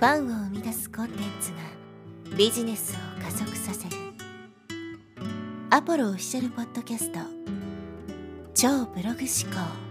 [0.00, 3.96] ファンを生み出すコンテンツがビジネスを加速させる。
[5.68, 7.18] アポロオフィシャルポッドキャスト。
[8.54, 9.89] 超ブログ思考。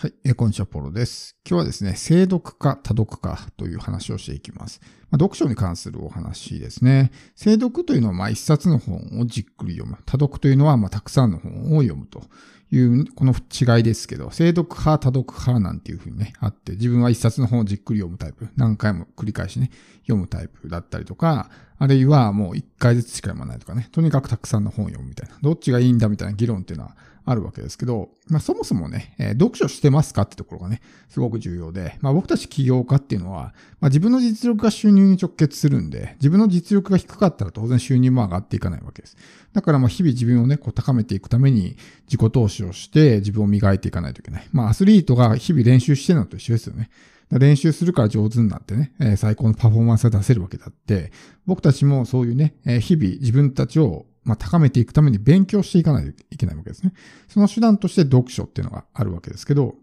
[0.00, 1.36] はい、え、こんにちは、ポロです。
[1.44, 4.80] 今日はですね、精読か多読かという話をしていきます。
[5.10, 7.10] まあ、読書に関するお話ですね。
[7.34, 9.98] 精読というのは、まあ、一冊の本をじっくり読む。
[10.06, 12.22] 多読というのは、まあ、たくさんの本を読むと
[12.70, 18.46] いう、この違いですけど、精読派、多読派なんていうふうにね、あって、自分は一冊の本をじっくり読むタイプ。
[18.54, 19.72] 何回も繰り返しね、
[20.02, 25.36] 読むタイプだったりとか、あるいはもう一回ずつしか読まないとかね、とにかくたくさんの本を読むみたいな。
[25.42, 26.96] どっちがいいんだみたいな議論っていうのは
[27.30, 39.16] あるわけですけど、まあそもそもね、え、読書してますかってところがね、すごく重要で、まあ僕たち起業家っていうのは、まあ自分の実力が収入に直結するんで、自分の実力が低かったら当然収入も上がっていかないわけです。
[39.52, 44.48] だからまあ日々自分をね、こう高めていくために自己投資をして自分を磨いていかないといけない。
[44.52, 46.90] まあアスリートが日々練習してるのと一緒ですよね。
[47.30, 51.12] 練習するから上手になってね、え、最高のパフォーマンスが出せるわけだって、
[51.46, 56.92] 僕たちもそういうね、え、日々自分たちをまあ、高めていくために勉強していかないといけないわけですね。
[57.28, 59.76] その手段として読書っていうのがあるわけですけど、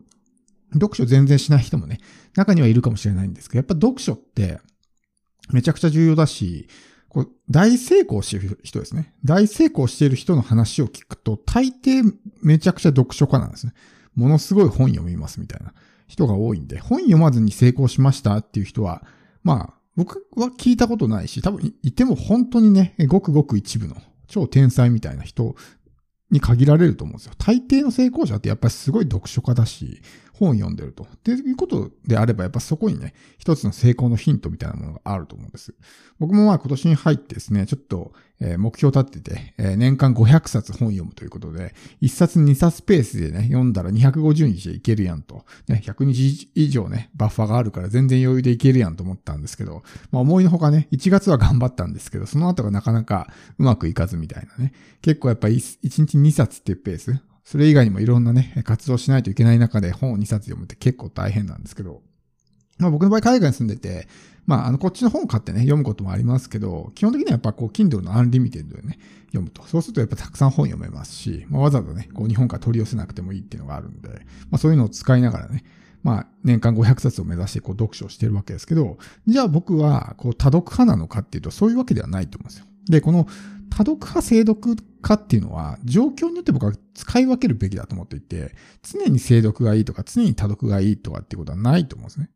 [0.74, 1.98] 読書全然しない人もね、
[2.36, 4.60] 中にはいるかもしれないんですけど、やっぱ読書って
[5.50, 6.68] めちゃくちゃ重要だし、
[7.10, 9.16] こう大成功してる人ですね。
[9.24, 12.04] 大成功している人の話を聞くと、大抵
[12.44, 13.74] めちゃくちゃ読書家なんですね。
[14.14, 15.74] ものすごい本読みますみたいな
[16.06, 19.04] 人が多いんで、本読まずに成功しましたっていう人は、
[19.44, 23.96] まあ、僕は聞いたことないし、多分いても本当にね、ごくごく一部の
[24.28, 25.56] 超天才みたいな人
[26.32, 27.34] に限られると思うんですよ。
[27.38, 30.02] 大抵の成功者ってやっぱりすごい読書家だし、
[30.38, 31.04] 本読んでると。
[31.04, 35.74] っていうことであれば、やっぱそこにね、一つの成功のヒントみたいなものがあると思うんです。
[36.20, 45.46] 僕もまあ今年に入ってですね、ちょっと、え、目標立ってて、え、年間500冊本読むということで、1冊2冊ペースでね、読んだら250日でいけるやんと。
[45.70, 53.28] ね、100日以上ね、バッファがあるから全然余裕でいけるやんと思ったんですけど、まあ思いのほかね、1月は頑張ったんですけど、その後がなかなか
[53.58, 54.74] うまくいかずみたいなね。
[55.02, 62.02] 結構やっぱ 1, 1日2冊っていうペース、それ以外にもいろんなね、活動しないといけない中で本を2冊読むって結構大変なんですけど、
[62.80, 64.08] まあ僕の場合海外に住んでて、
[64.48, 68.98] まああのこっちの本を買ってね、読むこともありますけど、基本的にはやっぱこう Kindle の Unlimited でね、
[69.28, 69.62] 読むと。
[69.64, 74.10] そうするとやっぱたくさん本読めますし、まあわざわざね、こう日本から取り寄せなくてもいいっていうのがあるんで、
[74.50, 75.64] まあそういうのを使いながらね、
[76.02, 82.66] まあ、年間500冊を目指してこう読書をしてるわけですけど、じゃあ僕はこう多読派なのかっていうとそういうわけではないと思うんですよ。
[82.90, 83.28] で、この
[83.70, 92.30] 多読派、精読かっていうのは、状況によって僕は使い分けるべきだと思っていて、常に精読がいいとか、常に多読がいいとかっていうことはないと思うんですね。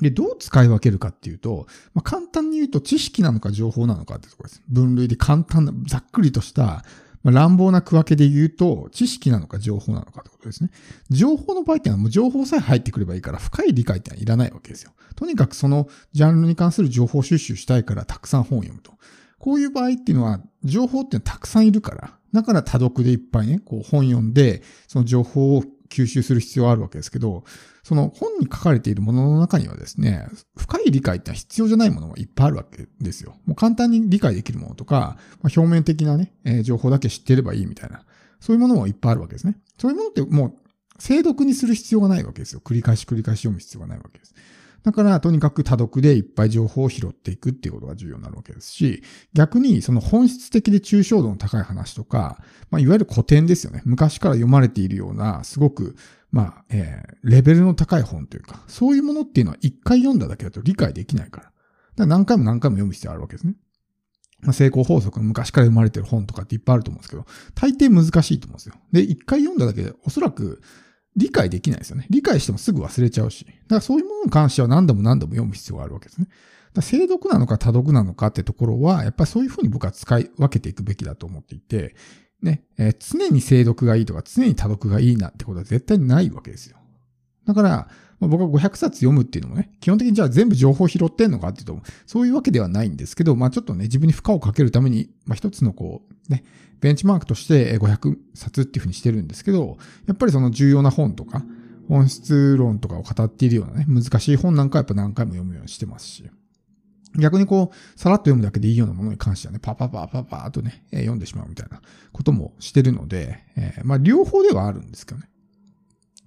[0.00, 4.62] で、どう使い分けるかっていうと、まあ、簡単に言うと知識なのか情報なのかってところです。
[4.68, 6.84] 分類で簡単な、ざっくりとした、
[7.22, 10.70] まあ、乱暴な区分けで言うと、知識なのか情報なのかってことですね。
[11.10, 14.92] 情報の場合っていうのはもう情報さえ入ってくればいいから深い理解ってのはいらないわけですよ。
[15.16, 18.94] とにかくそのジャンルに関する情報収集したいからたくさん本を読むと。
[19.40, 27.44] こういう場合っていうのは、情報っていうのはたくさんいるから、だから多読でいっぱいね、こう本読んで、その情報を吸収する必要はあるわけですけど、
[27.82, 33.34] その本に書かれているものの中にはですね、深い理解っては必要じゃないものがいっぱいあるわけですよ。
[33.46, 38.04] もう簡単に理解できるものとか、まあ、表面的なね、えー、情報だけ知ってればいいみたいな、
[38.40, 39.56] そういうものもいっぱいあるわけですね。
[39.78, 40.54] そういうものってもう、
[40.98, 42.60] 精読にする必要がないわけですよ。
[42.62, 44.34] 繰り返し繰り返し読む必要がないわけです。
[44.82, 49.02] だから、とにかく多読でいっぱい情報を拾っていくっていうことが重要になるわけですし、
[49.34, 52.38] 逆にその本質的で抽象度の高い話とか、
[52.70, 53.82] まあ、いわゆる古典ですよね。
[53.84, 55.96] 昔から読まれているような、すごく、
[56.32, 61.44] まあ、えー、レベルの高い本というか、そういうものっていうのは一回読んだだけだと理解できないから。
[61.44, 61.52] だか
[61.98, 63.54] ら何回も何回も読む必要あるわけですね。
[64.42, 68.74] まあ、成功法則の昔から読まれてる本とかっていっぱいあると思うんですけど、大抵難しいと思うんですよ。
[68.92, 70.62] で、一回読んだだけで、おそらく、
[71.16, 72.06] 理解できないですよね。
[72.10, 73.44] 理解してもすぐ忘れちゃうし。
[73.44, 76.28] だからそういうものに関しては何度も何度も読む必要があるわけですね。
[76.72, 81.96] だ精読なのか多読なのかってところは、やっぱりそういうふうに僕は使い分けていくべきだと思っていて、
[82.42, 86.78] ね、えー、常に精読がいいとか常に多読がいいなってことは絶対にないわけですよ。
[87.44, 87.88] だから、
[88.20, 96.44] まあ、僕は500冊読むっていうのもね、基本的にじゃあ全部情報拾ってんのかっていうと、そういうわけではないんですけど、まあちょっとね、自分に負荷をかけるために、まあ一つのこう、ね、
[96.80, 101.42] ベンチマークとして500冊っていうふうにしてるんですけど、やっぱりその重要な本とか、
[101.88, 106.30] 本質論とかを語っているようなね、難しい本なんかやっぱ何回も読むようにしてますし、
[107.18, 111.82] 逆にこう、さらっと読むだけでいいようなものに関してはね、パパパパパーとね、読んでしまうみたいな
[112.12, 115.28] こともしてるので、えー、まあ両方ではあるんですけどね。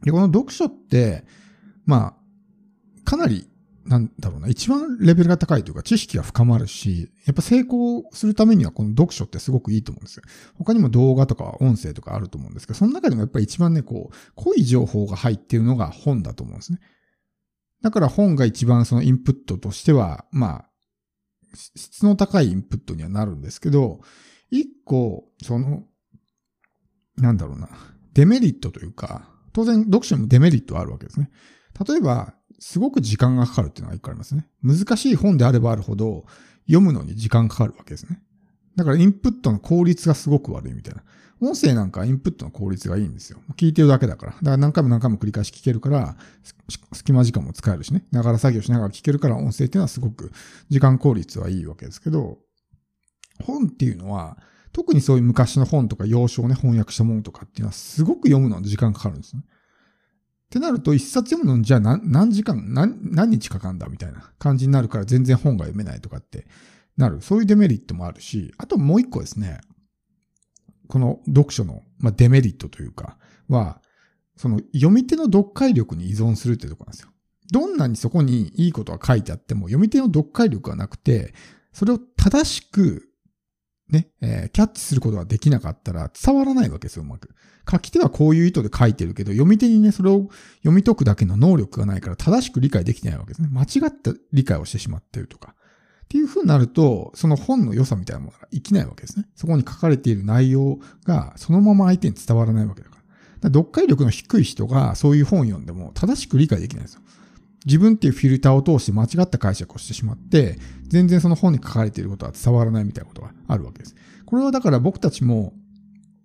[0.04, 1.24] で、この読書って、
[1.86, 3.50] まあ、かなり
[3.86, 10.24] なんだろうな、一番レベルが高いというか知識が深まるし、やっぱ成功するためにはこの読書ってすごくいいと思うんですよ。
[10.58, 16.80] 他にも動画とか音声とかあると思うんですけど、その中でもやっぱり一番ね、こう、濃い情報が入っているのが本だと思うんですね。
[17.82, 20.70] だから本が一番そのインプットとしては、まあ、
[21.54, 24.00] 質の高いインプットにはなるんですけど、
[24.50, 25.84] 一個、その、
[27.18, 27.70] なんだろうな、
[28.14, 31.30] デメリットというか、当然読書にもデメリットはあるわけですね。
[31.88, 34.48] 例えば、すごく時間がかかるっていうのが一個ありますね。
[34.62, 36.26] 難しい本であればあるほど、
[36.66, 38.22] 読むのに時間かかるわけですね。
[38.76, 41.04] だからインプットの効率がすごく悪いみたいな。
[41.42, 43.40] 音声なんかインプットの効率がいいんですよ。
[43.58, 44.32] 聞いてるだけだから。
[44.32, 46.16] だから何回も何回も繰り返し聞けるから、
[46.94, 48.06] 隙間時間も使えるしね。
[48.12, 50.32] ながら作業しながら聞けるから音声っていうのはすごく
[50.70, 52.40] 時間効率はいいわけですけど、
[53.44, 54.38] 本っていうのは、
[54.72, 59.44] 特にそういう昔の本とか要所をね、翻訳したものとかっていうのはすごく読むのに時間かかるんですね。
[60.54, 66.46] ってなると、一冊読むのにじゃあ何時間何、何日かかんだみたいな感じになるから全然本が読めないとかって
[66.96, 67.22] なる。
[67.22, 69.62] そういうデメリットもあるし、あともう一個ですね。
[70.88, 73.18] この読書の、まあ、デメリットというか、
[73.50, 73.82] は、
[74.36, 77.10] その読み手の読解力に依存するってとこなんですよ。
[77.52, 81.34] どんなにそこにいいことが書いてあっても、読み手の読解力がなくて、
[81.72, 83.10] それを正しく、
[83.90, 87.30] ね、えー、キャッチすることができなかったら伝わらないわけですよ、うまく。
[87.70, 93.50] 書き手はこういう意図で書いてるけど、読み手にね、それを読み解くだけの能力がないから正しく理解できてないわけですね。
[93.52, 95.56] 間違った理解をしてしまってるとか。
[96.04, 99.26] っていう風になると、その本の良さみたいなものが生きないわけですね。
[99.36, 103.02] そこに書かれている内容がそのまま相手に伝わらないわけだから。
[103.02, 103.04] か
[103.44, 107.02] ら読解力の低い人がそういう本を読んでも正しく理解できないんですよ。
[107.66, 110.58] 自分っていうフィルターを通して間違った解釈をしてしまって、
[110.88, 113.96] 全然その本に書かれていることは伝わらないみたいなことがあるわけです。
[114.26, 115.54] これはだから僕たちも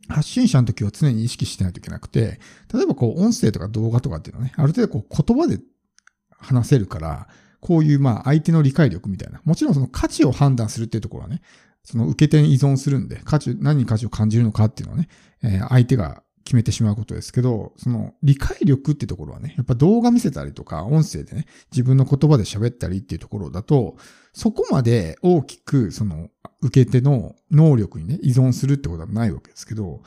[0.08, 2.40] 発信者の時は常に意識してないといけなくて、
[2.73, 5.61] 例えばこう音声とか動画とかっていうのはね、ある程度こう言葉で
[6.38, 7.29] 話せるから、
[7.61, 9.41] こういうまあ相手の理解力みたいな。
[9.44, 11.43] もちろんその価値を判断するっていうところはね、
[11.84, 15.08] その受け手に依存するんで、価値、何に価値を感じるのかっていうのはね、
[15.43, 23.99] えー、相手が決めてしまうことですけど、その理解力ってところはね、やっぱ動画見せたりとか、音声でね、自分の言葉で喋ったりっていうところだと、
[24.33, 26.31] そこまで大きく、その、
[26.62, 30.00] 受け手の能力にね、依存するってことはないわけですけど、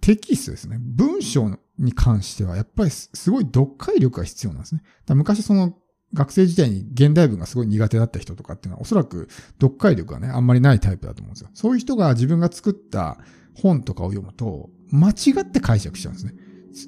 [0.00, 0.78] テキストですね。
[0.80, 4.82] 文章に関しては、やっぱりすごい読解力が必要なんですね。
[5.08, 5.76] 昔その
[6.14, 9.26] 学生時代に現代文がすごい苦手だった人とかっていうのはおそらく
[9.60, 11.50] 読解力がね、あんまりないタイプだと思うんですよ。
[11.54, 13.18] そういう人が自分が作った
[13.54, 16.34] 本とかを読むと、間違って解釈しちゃうんですね。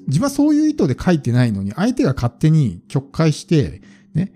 [0.07, 3.81] 自分はそういう意図で書いてないのに、相手が勝手に曲解して、
[4.13, 4.31] ね、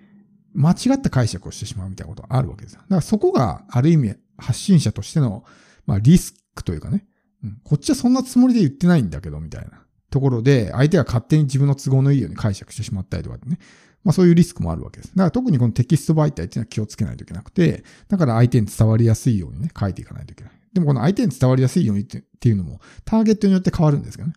[0.54, 2.74] 間違った解釈をしてしまうみたいなことがあるわけです。
[2.74, 5.44] だからそこがある意味発信者としての、
[5.86, 7.06] まあリスクというかね、
[7.44, 13.60] うん、こっちはそんなつもりで言ってないんだけど、みたいなところで、相手が勝手に自分の都合のいいように解釈してしまったりとかね、
[14.04, 15.10] まあそういうリスクもあるわけです。
[15.10, 20.59] だから特にこのテキスト媒体っていうのは気をつけないといけなくて、だから相手に伝わりやすいようにね、書いていかないといけない。
[20.74, 24.36] でもこの相手に伝わりやすいようにっていうのも、ターゲットによって変わるんですけどね。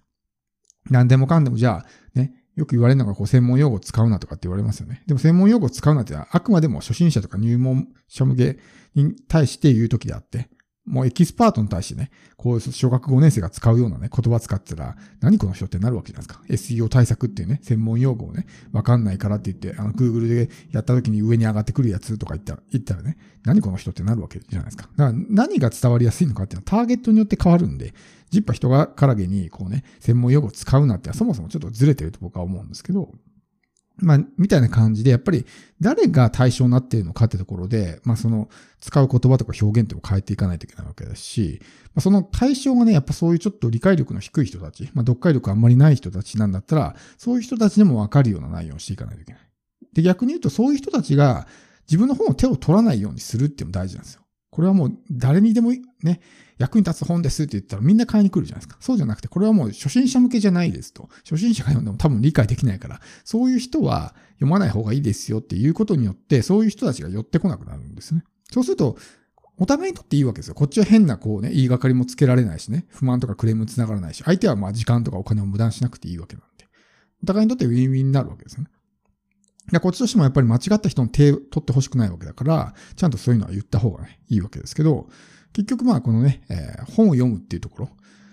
[0.91, 5.03] 何でもかんでもじゃあ、ね、よく言われるのがこう専門用語を使うなとかって言われますよね。
[5.07, 8.59] でも専門用語を使うなってあくまでも初心者とか入門者向け
[8.95, 10.51] に対して言うときであって、
[10.85, 16.85] もうエキスパートに対してね、こう小学5年生が使うようなね、言葉使ってたら、何この人ってなるわけじゃないですか。
[16.85, 24.89] SEO 対策っていうね、専門用語をね、わかんないからって言って、あの、Google でやった時に上に上がってくるやつとか言ったら、言ったらね、何この人ってなるわけじゃないですか。
[24.97, 27.95] だから何が伝わりやすいのかっていうのはターゲットによって変わるんで、
[28.31, 33.13] ジッパ人がからげに、こうね、専門用語を使うなってそもそもちょっとずれてると僕は思うんですけど、
[33.97, 35.45] まあ、みたいな感じで、やっぱり
[35.81, 38.49] 誰が対象になっているのかってところで、まあその
[38.81, 49.43] 使う言葉とか表現とか変えていかないといけないわけですし、まあ、その対象がね、やっぱそういうちょっと理解力の低い人たち、まあ読解力あんまりない人たちなんだったら、そういう人たちでもわかるような内容をしていかないといけない。
[49.93, 51.47] で、逆に言うとそういう人たちが
[51.87, 54.23] 自分の本を手を取らないようにするっていうのも大事なんですよ。
[54.53, 56.21] これはもう誰にでもね、
[56.59, 58.77] 役に立つ本ですって言ったらみんな買いに来るじゃないですか。
[58.81, 61.09] そうじゃなくて、これはもう初心者向けじゃないですと。
[61.25, 68.25] 初心者が読んでも多分理解できないから、そういう人は読まない方がいいですよっていうことによって、そういう人たちが寄ってこなくなるんですね。
[68.51, 68.99] そうすると、
[69.57, 70.55] お互いにとっていいわけですよ。
[70.55, 76.69] こっちは変なこうね、言いがかりもつけられないしね、不満とかクレームつながらないし、相手はまあ時間とかお金を無駄にしなくていいわけなんで。
[77.23, 78.69] お互いにとってウィンウィンになるわけですよね。
[79.71, 85.09] いや、こっちとしてもやっぱり間違った人の手を取ってほしくないわけだから、ちゃんとそういうのは言った方がね、いいわけですけど、
[85.53, 87.91] 結局まあこのね、えー、本を読むっていうところ、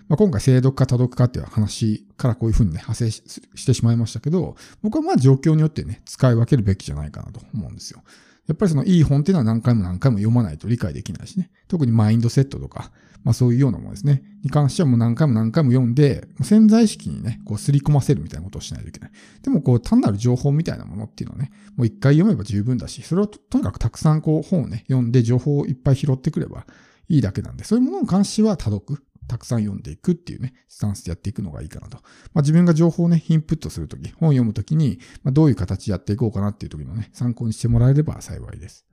[0.08, 8.02] まあ、今回精読か多読かっていう話からこういうふうにね、派生してしまいましたけど、僕はまあ状況によってね、使い分けるべきじゃないかなと思うんですよ。
[8.48, 11.50] やっぱりそのいい本っていうのは何回も何回も読まないと理解できないしね。
[11.68, 12.90] 特にマインドセットとか、
[13.24, 14.22] まあそういうようなものですね。
[14.42, 19.10] に関してはもう何回も何回も読んで、潜在意識にね、こうすり込ませるみたいなことをしないといけない。
[19.42, 26.66] でもこう単なる情報みたいなものっていうのはね、もう一回読めば十分だし、それをとにかくたくさんこう本をね、読んで情報をいっぱい拾ってくれば
[27.08, 29.02] いいだけなんで、そういうものに関しては多読。
[29.30, 31.98] たくさん読んでいくっていうね、スタンスでやっていくのがいいかなと。
[32.34, 38.89] まあ、自分が情報をね、インプットするとき、本を読むときに、まあ、どういう形でやっていこうかなっていう時のね、参考にしてもらえれば幸いです。